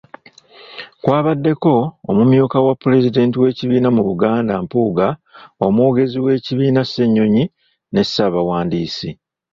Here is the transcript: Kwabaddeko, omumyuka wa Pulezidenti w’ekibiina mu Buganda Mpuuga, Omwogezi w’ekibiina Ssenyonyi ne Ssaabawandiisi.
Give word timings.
Kwabaddeko, 1.03 1.73
omumyuka 2.09 2.57
wa 2.65 2.73
Pulezidenti 2.81 3.35
w’ekibiina 3.41 3.89
mu 3.95 4.01
Buganda 4.09 4.53
Mpuuga, 4.63 5.07
Omwogezi 5.65 6.17
w’ekibiina 6.25 6.81
Ssenyonyi 6.85 7.43
ne 7.93 8.03
Ssaabawandiisi. 8.05 9.09